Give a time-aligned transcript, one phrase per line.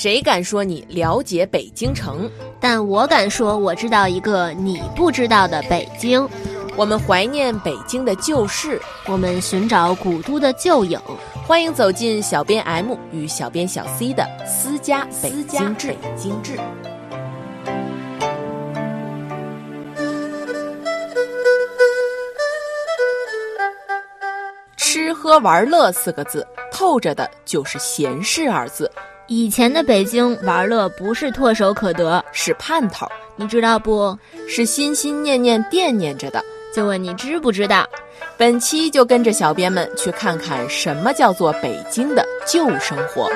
[0.00, 2.26] 谁敢说你了解北京城？
[2.58, 6.26] 但我敢说，我知道一个你不知道的北京。
[6.74, 10.98] 我们怀念北京的旧事，我们寻找古都的旧影。
[11.46, 15.88] 欢迎走进小编 M 与小编小 C 的私家北京志。
[15.88, 16.58] 北京志。
[24.78, 28.90] 吃喝玩乐四个字，透着的就是闲适二字。
[29.32, 34.18] 以前的北京玩乐不是唾手可得，是盼头，你知道不？
[34.48, 36.44] 是心心念念惦念着的。
[36.74, 37.88] 就问你知不知道？
[38.36, 43.30] 本期就跟着小编们去看看什么叫做北京的旧生活。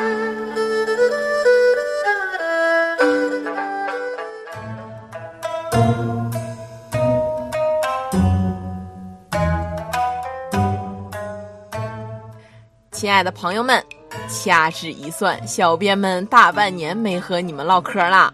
[12.90, 13.80] 亲爱的朋友们，
[14.28, 18.32] 掐指一算，小编们大半年没和你们唠嗑了。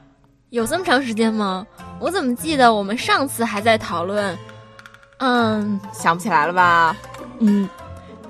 [0.50, 1.66] 有这么长时间吗？
[1.98, 4.36] 我怎么记得我们上次还在讨论？
[5.18, 6.96] 嗯，想不起来了吧？
[7.38, 7.68] 嗯，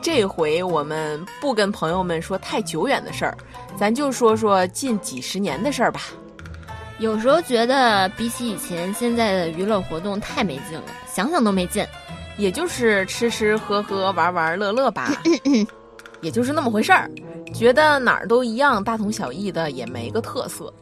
[0.02, 3.36] 这回我们不跟朋友们说太久远的事儿，
[3.76, 6.00] 咱就说说近几十年的事儿吧。
[6.98, 11.86] 有时候觉得比起以前，现在的娱乐活动太没劲了，想想都没劲。
[12.36, 15.10] 也就是吃吃喝喝、玩玩乐乐吧。
[16.20, 17.10] 也就是那么回事儿，
[17.54, 20.72] 觉得哪儿都一样，大同小异的，也没个特色。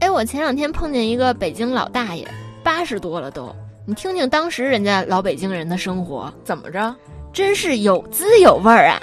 [0.00, 2.26] 哎，我前两天碰见一个北京老大爷，
[2.62, 3.54] 八十多了都，
[3.86, 6.94] 你听听当时人家老北京人的生活，怎么着？
[7.32, 9.00] 真是有滋有味儿啊！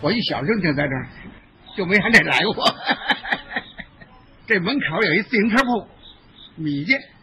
[0.00, 1.06] 我一小时就在这儿，
[1.76, 2.64] 就没还得来过。
[4.46, 5.86] 这门口有一自行车铺，
[6.56, 7.19] 米家，哎。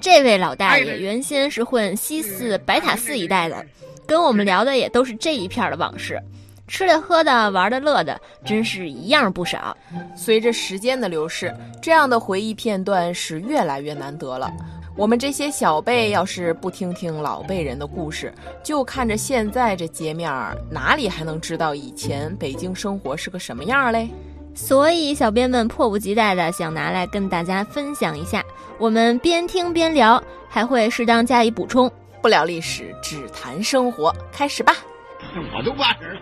[0.00, 3.64] 这位老大爷原先是混西四白塔寺一带的，
[4.06, 6.20] 跟我们聊的也都是这一片的往事，
[6.68, 9.76] 吃的喝的玩的乐的，真是一样不少。
[10.16, 14.52] 随着时间的流逝，这样的回忆片段是越来越难得了。
[14.96, 18.32] 我们这些小辈要是不听听老辈人的故事，
[18.64, 24.08] 就看着现在这街面儿，哪里还能知道以前北京生活是个什么样嘞？
[24.58, 28.42] 所以，小编们迫不及待的想拿来跟大家分享一下。
[28.76, 30.20] 我们边听边聊，
[30.50, 31.88] 还会适当加以补充。
[32.20, 34.72] 不聊历史，只谈生活，开始吧。
[35.54, 36.20] 我都八十了，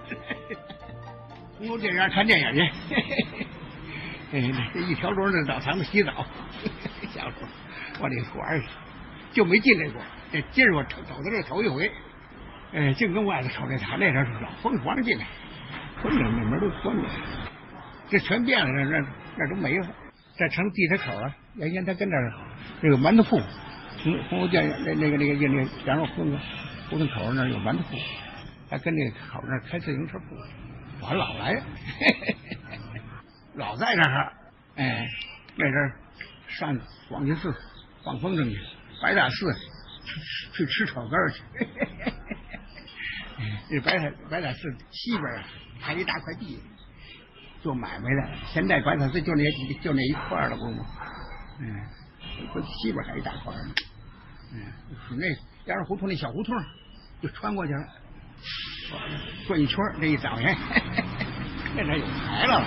[1.57, 2.71] 公共电影看电影去。
[4.75, 6.13] 这一条龙的澡堂子洗澡，
[7.15, 7.47] 小时候
[8.03, 8.69] 往里玩去，
[9.33, 10.03] 就没进来过。
[10.31, 11.91] 这今儿我走到这头一回，
[12.75, 15.27] 哎，净跟外头瞅这台，那头老疯狂的进来，
[16.03, 17.03] 关着那门都关着。
[18.09, 19.07] 这全变了，那那
[19.37, 19.89] 那都没了。
[20.37, 21.35] 这成地铁口了。
[21.55, 22.33] 原先他跟那儿
[22.83, 23.41] 这个馒头铺，
[24.03, 26.39] 红红楼店那那个那个那个羊肉胡同
[26.91, 27.97] 胡同口那有馒头铺，
[28.69, 30.37] 他跟那口那开自行车铺，
[31.01, 31.63] 我还老来，
[33.57, 34.33] 老在那儿。
[34.77, 35.07] 哎，
[35.57, 35.93] 那阵
[36.49, 36.79] 上
[37.09, 37.55] 广济寺
[38.05, 38.59] 放风筝去，
[39.03, 39.55] 白塔寺
[40.05, 40.21] 去
[40.53, 41.43] 去吃炒肝去。
[43.71, 45.43] 这白塔白塔寺西边
[45.81, 46.61] 还一大块地。
[47.63, 49.45] 做买卖的，现在白塔寺就那
[49.83, 50.87] 就那一块了，不吗？
[51.59, 51.67] 嗯，
[52.53, 53.75] 不西边还一大块呢。
[54.53, 54.63] 嗯，
[55.19, 55.27] 那
[55.67, 56.55] 羊肉胡同那小胡同，
[57.21, 57.85] 就穿过去了，
[59.47, 60.55] 转一圈这一早上，
[61.75, 62.65] 那边有牌了，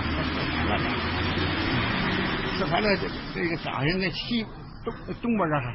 [2.58, 2.96] 四牌了。
[2.96, 4.44] 这这个早上那西
[4.84, 4.92] 东
[5.22, 5.74] 东边这儿，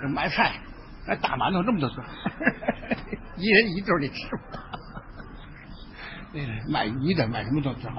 [0.00, 0.60] 这卖菜，
[1.06, 2.04] 那大馒头那么多个，
[3.36, 4.14] 一人一顿的吃。
[6.34, 7.90] 那卖鱼的卖什么都早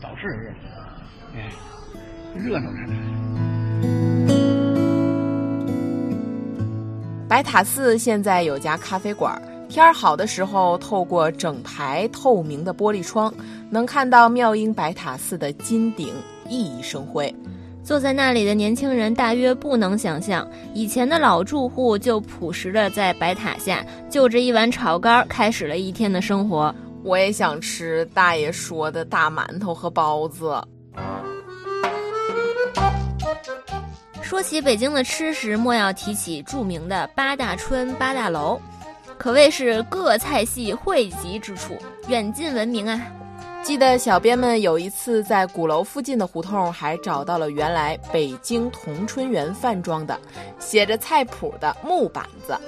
[0.00, 0.54] 早市似的，
[1.34, 1.52] 哎，
[2.34, 2.94] 热闹着呢。
[7.28, 13.32] 白塔寺现在有家咖啡馆，天儿好的时候，透过整排透明的玻璃窗，
[13.68, 16.08] 能看到妙音白塔寺的金顶
[16.48, 17.34] 熠熠生辉。
[17.82, 26.74] 坐在那里的年轻人大约不能想象，以前的老住户就朴实的在白塔下就着一碗炒肝，开始了一天的生活。
[27.04, 30.58] 我也想吃大爷说的大馒头和包子。
[34.22, 38.58] 说起北京的吃食，莫要提起著名的八大春八大楼，
[39.18, 41.76] 可谓是各菜系汇集之处，
[42.08, 42.98] 远近闻名啊！
[43.62, 50.18] 记得小编们有一次在鼓楼附近的胡同，还找到了原来北京同春园饭庄的
[50.58, 52.58] 写着菜谱的木板子。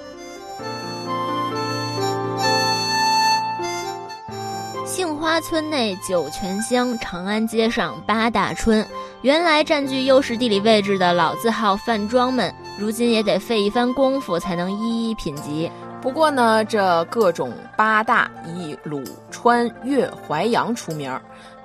[4.97, 8.83] 杏花村内酒泉香，长安街上八大春。
[9.21, 15.71] 原来占据优势地理位置的老字号饭庄们，如今也得费一番功夫才能一一品级。
[16.01, 21.15] 不过呢，这各种八大以鲁、川、粤、淮扬出名，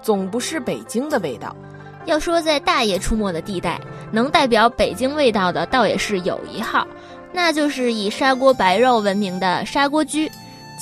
[0.02, 1.56] 总不是北京的味道。
[2.04, 3.80] 要说在大爷出没的地带，
[4.12, 6.86] 能代表北京味道的，倒也是有一号，
[7.32, 10.30] 那就是以砂锅白肉闻名的砂锅居。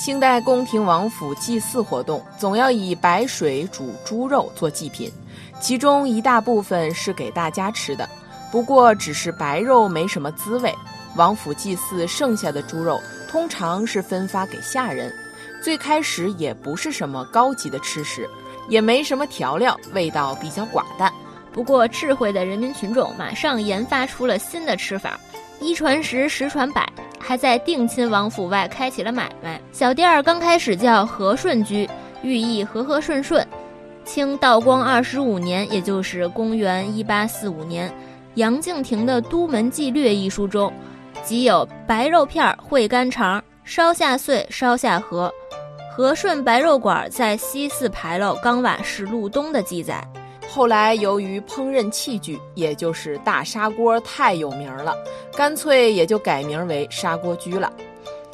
[0.02, 5.12] 清代宫廷王府祭祀活动，总要以白水煮猪肉做祭品，
[5.60, 8.08] 其中一大部分是给大家吃的。
[8.50, 10.74] 不过，只是白肉没什么滋味。
[11.16, 12.98] 王府祭祀剩下的猪肉，
[13.28, 15.14] 通常是分发给下人。
[15.62, 18.26] 最开始也不是什么高级的吃食，
[18.70, 21.12] 也没什么调料，味道比较寡淡。
[21.52, 25.20] 不过，智慧的人民群众马上研发出了新的吃法，
[25.60, 26.90] 一传十，十传百。
[27.20, 31.88] 还在定亲王府外开起了买卖，小店儿刚开始叫和顺居，
[32.22, 33.46] 寓意和和顺顺。
[34.04, 37.92] 清道光二十五年，也就是公元一八四五年，
[38.34, 40.72] 杨敬亭的《都门纪略》一书中，
[41.22, 45.32] 即有白肉片儿烩干肠，烧下碎，烧下和，
[45.94, 50.02] 和顺白肉馆在西四牌楼冈瓦市路东的记载。
[50.52, 54.96] 后来由于烹饪器具，也就是大砂锅太有名了，
[55.36, 57.72] 干脆也就改名为砂锅居了。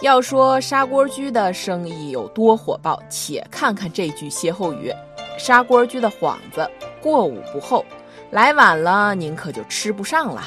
[0.00, 4.90] 要说砂锅居的生意有多火爆，且看看这句歇后语：
[5.36, 6.66] 砂锅居的幌子
[7.02, 7.84] 过午不候，
[8.30, 10.42] 来晚了您可就吃不上了。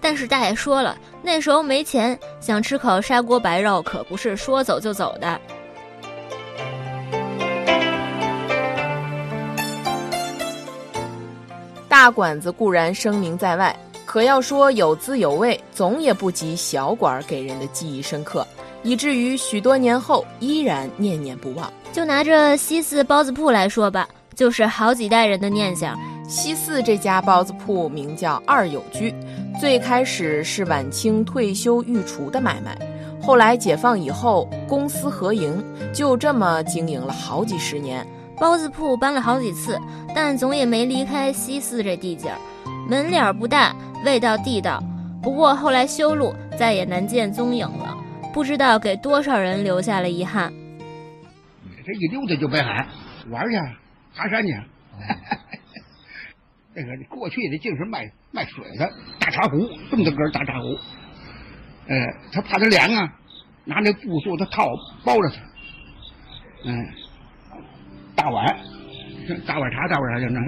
[0.00, 5.40] 但是大爷说了，那时候没钱，想吃口砂锅白肉可不是说走就走的。
[12.02, 13.72] 大馆子固然声名在外，
[14.04, 18.44] 可要说有滋有味，总也不及小馆给人的记忆深刻，
[18.82, 21.72] 以至于许多年后依然念念不忘。
[21.92, 25.96] 就拿这西四包子铺来说吧，就是好几代人的念想。
[26.28, 29.14] 西四这家包子铺名叫二友居，
[29.60, 32.76] 最开始是晚清退休御厨的买卖，
[33.22, 35.64] 后来解放以后公私合营，
[35.94, 38.04] 就这么经营了好几十年。
[38.42, 39.78] 包子铺搬了好几次，
[40.12, 42.38] 但总也没离开西四这地界儿。
[42.90, 43.72] 门脸不大，
[44.04, 44.82] 味道地道。
[45.22, 47.96] 不过后来修路，再也难见踪影了，
[48.34, 50.52] 不知道给多少人留下了遗憾。
[51.86, 52.84] 这一溜达就北海
[53.30, 53.56] 玩去，
[54.16, 54.52] 爬山去。
[56.74, 58.90] 那个过去的净是卖卖水的
[59.20, 59.56] 大茶壶，
[59.88, 60.66] 这么大个大茶壶。
[61.86, 61.96] 呃，
[62.32, 63.08] 他怕它凉啊，
[63.66, 64.66] 拿那布做的套
[65.04, 65.36] 包着它。
[66.64, 66.88] 嗯。
[68.22, 68.56] 大碗，
[69.44, 70.40] 大碗茶，大碗茶就那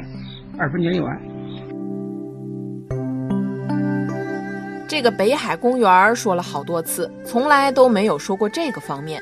[0.56, 1.20] 二分钱一碗。
[4.86, 9.20] 这个北海公园说了好多次，从来都没有说过这个方面。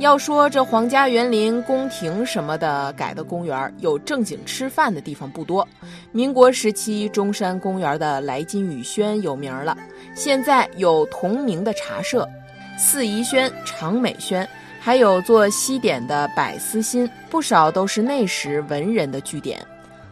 [0.00, 5.68] 要说这皇家园林、宫廷什么的改的公园，有正经吃饭的地方不多。
[6.10, 9.78] 民国时期中山公园的来金雨轩有名了，
[10.12, 12.28] 现在有同名的茶社，
[12.76, 14.48] 四宜轩、长美轩。
[14.84, 19.64] 还有做西点的百思新，不少都是那时文人的据点。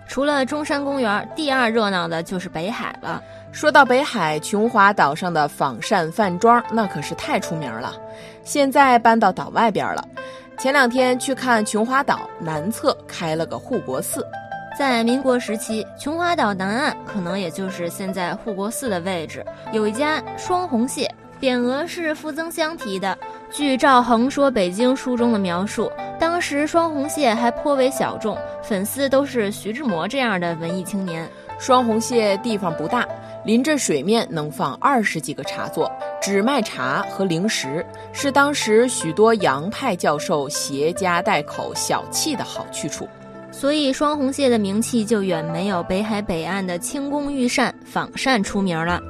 [0.06, 3.20] 除了中山公园，第二热闹的就是北海了。
[3.50, 7.92] 说到北海，琼华岛上的仿膳饭庄那可是太出名了。
[8.44, 10.06] 现在搬到岛外边了。
[10.56, 14.24] 前两天去看琼华岛南侧开了个护国寺。
[14.78, 23.18] 在民国时期，琼华岛南岸可能也就是现在护国寺的位置，有一家双红蟹，匾额是傅增湘题的。
[23.52, 31.28] 据赵恒说北京书中的描述，当时双红蟹还颇为小众，粉丝都是徐志摩这样的文艺青年。
[31.58, 33.04] 双红蟹地方不大，
[33.44, 35.90] 临着水面能放二十几个茶座，
[36.22, 43.08] 只卖茶和零食，是当时许多洋派教授携家带口小憩的好去处。
[43.50, 49.02] 所以双红蟹的名气就远没有北海北岸的清宫御膳仿膳出名了。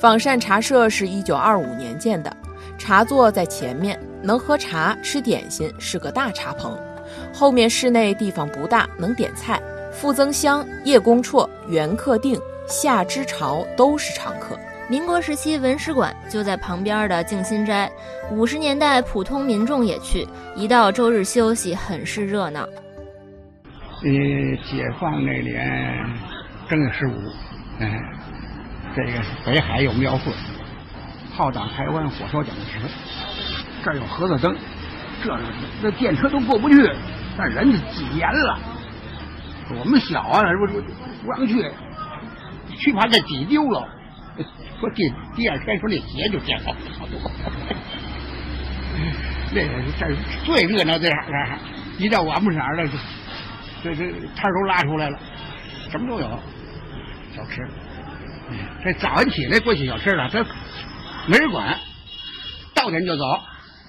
[0.00, 2.34] 仿膳茶社是一九二五年建的。
[2.80, 6.74] 茶座在前面，能喝茶吃点心，是个大茶棚。
[7.30, 9.60] 后面室内地方不大，能点菜。
[9.92, 14.58] 傅增湘、叶公绰、袁克定、夏之朝都是常客。
[14.88, 17.90] 民国时期文史馆就在旁边的静心斋，
[18.30, 22.62] 五十年代普通民众也去，一到周日休息，很是热闹。
[22.62, 24.10] 呃，
[24.64, 25.62] 解放那年
[26.68, 27.12] 正月十五，
[27.78, 27.92] 嗯，
[28.96, 30.32] 这个北海有庙会。
[31.40, 32.78] 炮打台湾，火烧蒋介石，
[33.82, 34.54] 这儿有盒子灯，
[35.24, 35.34] 这
[35.82, 36.76] 那电车都过不去，
[37.38, 38.58] 那人家挤严了。
[39.70, 40.82] 我们小啊，不不
[41.24, 41.66] 不让去，
[42.76, 43.88] 去怕再挤丢了。
[44.78, 47.18] 说第第二天说那鞋就捡好好多。
[49.54, 51.58] 那个这最热闹这行儿，
[51.96, 52.86] 一到晚不色了，
[53.82, 55.18] 这这摊都拉出来了，
[55.90, 56.38] 什么都有，
[57.34, 57.66] 小吃。
[58.84, 60.44] 这早上起来过去小吃了，这。
[61.30, 61.78] 没人管，
[62.74, 63.22] 到点就走，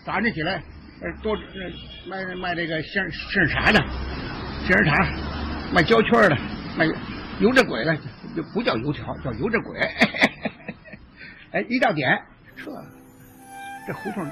[0.06, 0.62] 早上起来，
[1.02, 1.42] 呃，多呃
[2.08, 3.80] 卖卖这个杏杏仁茶的，
[4.68, 4.94] 杏仁茶，
[5.74, 6.38] 卖胶圈的，
[6.78, 6.86] 卖
[7.40, 7.98] 油炸鬼的，
[8.36, 9.80] 就不叫油条，叫油炸鬼。
[11.52, 12.16] 哎，一到点
[12.56, 12.86] 撤了，
[13.88, 14.32] 这胡同大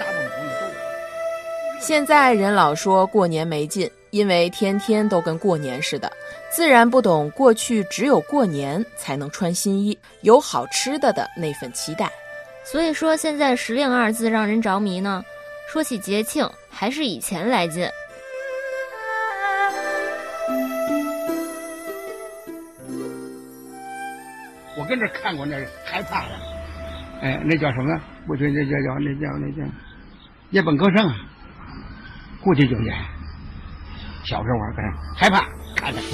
[0.00, 1.78] 大部分东西都有。
[1.78, 6.08] 现在人老说过年没劲，因为天天都跟过年似的，
[6.48, 12.08] 自然不懂过去只有过年才能穿新衣、有好吃的的那份期待。
[12.64, 15.24] 所以说，现在“时令”二字让人着迷呢。
[15.66, 17.88] 说起节庆，还是以前来劲。
[24.78, 26.38] 我跟这看过那害怕了，
[27.20, 28.00] 哎，那叫什么？
[28.28, 29.68] 不对，那叫叫那叫那叫
[30.50, 31.12] 夜本歌声，
[32.44, 32.94] 过去就演。
[34.24, 34.84] 小时候玩跟
[35.16, 36.00] 害怕看着。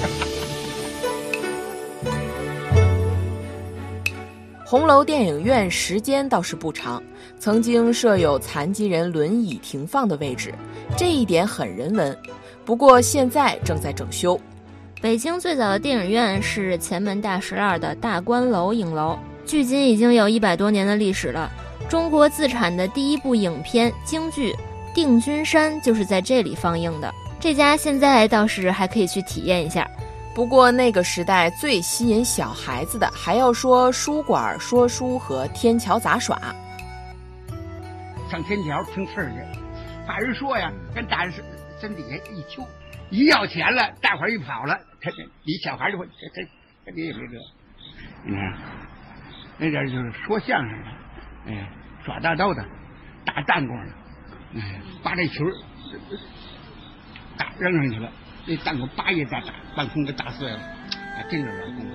[4.65, 7.03] 红楼电影院时间倒是不长，
[7.37, 10.53] 曾经设有残疾人轮椅停放的位置，
[10.95, 12.17] 这一点很人文。
[12.63, 14.39] 不过现在正在整修。
[15.01, 21.51] 北京最早的电影院是前门大栅栏的大观楼影楼，距今已经有一百多年的历史了。
[21.89, 24.53] 中国自产的第一部影片京剧
[24.95, 27.13] 《定军山》就是在这里放映的。
[27.41, 29.89] 这家现在倒是还可以去体验一下。
[30.35, 36.39] 不过那个时代最吸引小孩子的，还要说书馆说书和天桥杂耍。
[38.29, 39.59] 上天桥听事儿去，
[40.07, 41.33] 把人说呀，跟大人
[41.81, 42.63] 身底下一揪，
[43.09, 45.09] 一要钱了，大伙儿一跑了，他
[45.43, 46.47] 你小孩就会这这
[46.85, 47.33] 这你也没辙。
[48.23, 48.53] 你看
[49.57, 51.69] 那点就是说相声的，哎，
[52.05, 52.63] 耍大刀的，
[53.25, 53.91] 打弹弓的，
[54.61, 56.60] 哎，把这球打
[57.59, 58.09] 扔上去了。
[58.47, 60.59] 那弹弓叭一下打，半空给打碎了，
[61.15, 61.91] 还真是功夫。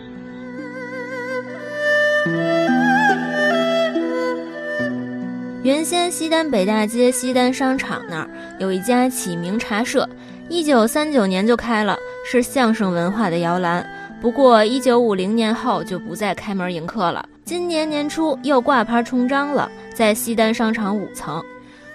[5.62, 10.08] 原先西单北大街西单商场那儿有一家启明茶社，
[10.48, 11.96] 一九三九年就开了，
[12.30, 13.84] 是相声文化的摇篮。
[14.20, 17.28] 不过一九五零年后就不再开门迎客了。
[17.44, 21.42] 今年年初又挂牌重张了，在西单商场五层。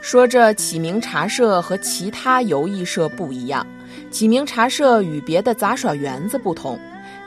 [0.01, 3.65] 说这启明茶社和其他游艺社不一样。
[4.10, 6.77] 启明茶社与别的杂耍园子不同，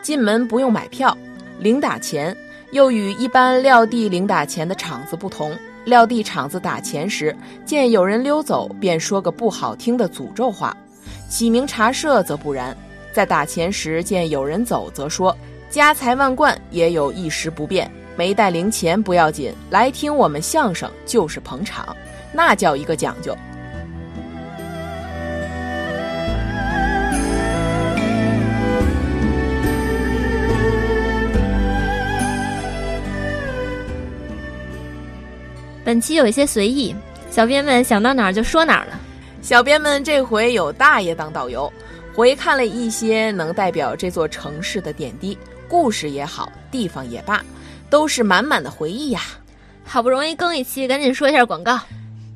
[0.03, 1.17] 进门不用买票，
[1.61, 2.35] 零打钱；
[2.73, 10.77] 又与一般撂地零打钱的场子不同，撂地场子打钱时，见有人溜走，便说个不好听的诅咒话。
[11.29, 12.77] 启明茶社则不然，
[13.13, 15.35] 在打钱时见有人走，则说
[15.71, 21.97] 家财万贯也有一时不便，没带零钱不要紧，来听我们相声就是捧场，
[22.33, 23.37] 那叫一个讲究。
[35.85, 36.95] 本期有一些随意，
[37.31, 38.99] 小编们想到哪儿就说哪儿了。
[39.43, 41.71] 小编们这回有大爷当导游，
[42.15, 45.37] 回看了一些能代表这座城市的点滴，
[45.69, 47.45] 故事也好，地方也罢，
[47.91, 49.21] 都是满满的回忆呀。
[49.85, 51.79] 好不容易更一期，赶紧说一下广告。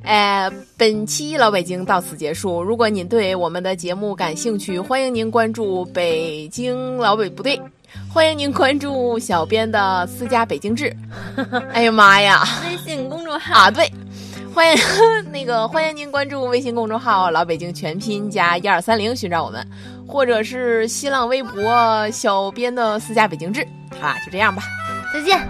[0.05, 2.62] 哎，本期老北京到此结束。
[2.62, 7.61] 如果您对我们的节目感兴趣，欢迎您关注北京老北不对。
[8.12, 10.95] 欢迎您关注小编的私家北京志。
[11.73, 12.47] 哎呀妈呀！
[12.71, 13.90] 微信公众号啊，对，
[14.55, 14.83] 欢迎
[15.33, 19.67] 那个欢迎您关注微信公众号“老北京全拼加一二三零”寻找我们，
[20.07, 23.67] 或者是新浪微博小编的私家北京志。
[24.00, 24.62] 好啦，就这样吧，
[25.12, 25.49] 再见。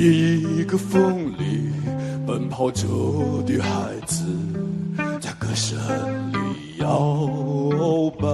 [0.00, 1.72] 一个风里
[2.24, 2.86] 奔跑着
[3.44, 3.70] 的孩
[4.06, 4.24] 子，
[5.20, 5.76] 在歌声
[6.32, 6.38] 里
[6.78, 8.28] 摇摆。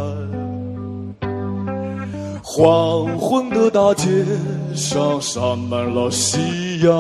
[2.43, 4.27] 黄昏的大街
[4.75, 6.93] 上洒满了夕阳，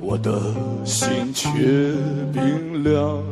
[0.00, 0.38] 我的
[0.84, 1.50] 心却
[2.34, 3.22] 冰凉。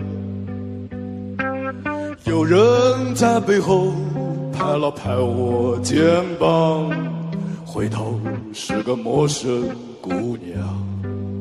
[2.25, 3.93] 有人在背后
[4.55, 6.03] 拍了拍我肩
[6.41, 6.91] 膀，
[7.67, 8.19] 回头
[8.55, 11.34] 是个陌生姑娘。